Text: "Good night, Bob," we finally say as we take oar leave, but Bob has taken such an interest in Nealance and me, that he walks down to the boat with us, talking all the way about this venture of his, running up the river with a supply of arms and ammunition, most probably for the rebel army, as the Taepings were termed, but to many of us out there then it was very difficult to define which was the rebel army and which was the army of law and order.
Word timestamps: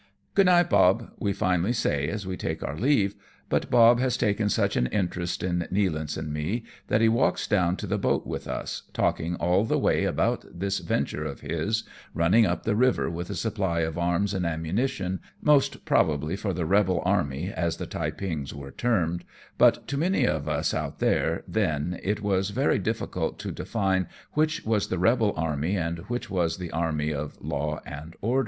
"Good 0.33 0.47
night, 0.47 0.67
Bob," 0.67 1.11
we 1.19 1.31
finally 1.31 1.73
say 1.73 2.07
as 2.09 2.25
we 2.25 2.35
take 2.35 2.63
oar 2.63 2.75
leave, 2.75 3.13
but 3.49 3.69
Bob 3.69 3.99
has 3.99 4.17
taken 4.17 4.49
such 4.49 4.75
an 4.75 4.87
interest 4.87 5.43
in 5.43 5.67
Nealance 5.71 6.17
and 6.17 6.33
me, 6.33 6.63
that 6.87 7.01
he 7.01 7.07
walks 7.07 7.45
down 7.45 7.75
to 7.77 7.85
the 7.85 7.99
boat 7.99 8.25
with 8.25 8.47
us, 8.47 8.81
talking 8.93 9.35
all 9.35 9.63
the 9.63 9.77
way 9.77 10.05
about 10.05 10.43
this 10.51 10.79
venture 10.79 11.23
of 11.23 11.41
his, 11.41 11.83
running 12.15 12.47
up 12.47 12.63
the 12.63 12.75
river 12.75 13.11
with 13.11 13.29
a 13.29 13.35
supply 13.35 13.81
of 13.81 13.95
arms 13.95 14.33
and 14.33 14.43
ammunition, 14.43 15.19
most 15.39 15.85
probably 15.85 16.35
for 16.35 16.51
the 16.51 16.65
rebel 16.65 17.03
army, 17.05 17.53
as 17.53 17.77
the 17.77 17.85
Taepings 17.85 18.55
were 18.55 18.71
termed, 18.71 19.23
but 19.59 19.87
to 19.87 19.99
many 19.99 20.25
of 20.25 20.49
us 20.49 20.73
out 20.73 20.97
there 20.97 21.43
then 21.47 21.99
it 22.01 22.23
was 22.23 22.49
very 22.49 22.79
difficult 22.79 23.37
to 23.37 23.51
define 23.51 24.07
which 24.33 24.65
was 24.65 24.87
the 24.87 24.97
rebel 24.97 25.31
army 25.37 25.77
and 25.77 25.99
which 26.09 26.27
was 26.27 26.57
the 26.57 26.71
army 26.71 27.13
of 27.13 27.37
law 27.39 27.79
and 27.85 28.15
order. 28.21 28.39